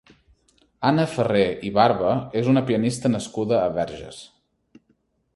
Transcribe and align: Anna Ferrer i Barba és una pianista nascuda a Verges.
Anna 0.91 1.03
Ferrer 1.09 1.43
i 1.67 1.69
Barba 1.75 2.13
és 2.41 2.49
una 2.53 2.63
pianista 2.69 3.11
nascuda 3.17 3.59
a 3.65 3.69
Verges. 3.77 4.23